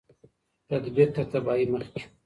تدبیر 0.69 1.09
تر 1.15 1.25
تباهۍ 1.31 1.65
مخکي 1.73 2.01